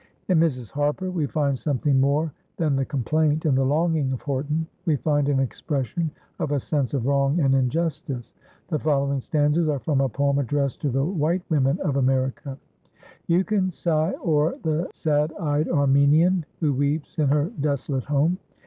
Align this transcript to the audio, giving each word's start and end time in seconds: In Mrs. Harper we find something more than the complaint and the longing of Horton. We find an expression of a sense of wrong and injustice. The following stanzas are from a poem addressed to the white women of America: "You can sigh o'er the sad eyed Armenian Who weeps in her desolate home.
In 0.29 0.39
Mrs. 0.39 0.71
Harper 0.71 1.11
we 1.11 1.27
find 1.27 1.59
something 1.59 1.99
more 2.01 2.33
than 2.57 2.75
the 2.75 2.83
complaint 2.85 3.45
and 3.45 3.55
the 3.55 3.63
longing 3.63 4.11
of 4.13 4.21
Horton. 4.23 4.65
We 4.87 4.95
find 4.95 5.29
an 5.29 5.39
expression 5.39 6.09
of 6.39 6.51
a 6.51 6.59
sense 6.59 6.95
of 6.95 7.05
wrong 7.05 7.39
and 7.39 7.53
injustice. 7.53 8.33
The 8.69 8.79
following 8.79 9.21
stanzas 9.21 9.69
are 9.69 9.77
from 9.77 10.01
a 10.01 10.09
poem 10.09 10.39
addressed 10.39 10.81
to 10.81 10.89
the 10.89 11.05
white 11.05 11.43
women 11.51 11.79
of 11.81 11.97
America: 11.97 12.57
"You 13.27 13.43
can 13.43 13.69
sigh 13.69 14.15
o'er 14.25 14.57
the 14.63 14.89
sad 14.91 15.33
eyed 15.39 15.69
Armenian 15.69 16.45
Who 16.61 16.73
weeps 16.73 17.19
in 17.19 17.27
her 17.27 17.51
desolate 17.61 18.05
home. 18.05 18.39